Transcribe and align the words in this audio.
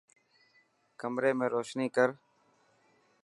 ڪمري 0.99 1.31
۾ 1.39 1.45
روشني 1.55 1.87
ڪر. 1.95 2.09